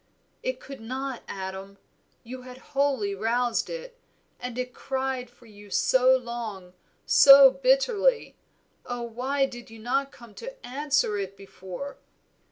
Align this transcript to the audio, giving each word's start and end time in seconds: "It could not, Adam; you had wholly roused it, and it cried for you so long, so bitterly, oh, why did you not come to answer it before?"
"It 0.41 0.59
could 0.59 0.81
not, 0.81 1.21
Adam; 1.27 1.77
you 2.23 2.41
had 2.41 2.57
wholly 2.73 3.13
roused 3.13 3.69
it, 3.69 3.99
and 4.39 4.57
it 4.57 4.73
cried 4.73 5.29
for 5.29 5.45
you 5.45 5.69
so 5.69 6.17
long, 6.17 6.73
so 7.05 7.51
bitterly, 7.51 8.35
oh, 8.83 9.03
why 9.03 9.45
did 9.45 9.69
you 9.69 9.77
not 9.77 10.11
come 10.11 10.33
to 10.33 10.65
answer 10.65 11.19
it 11.19 11.37
before?" 11.37 11.97